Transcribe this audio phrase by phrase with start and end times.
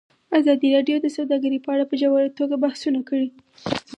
[0.39, 3.29] ازادي راډیو د سوداګري په اړه په ژوره توګه بحثونه کړي.